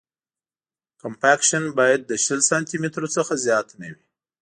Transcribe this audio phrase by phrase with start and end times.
[1.01, 4.03] کمپکشن باید له شل سانتي مترو څخه زیات نه وي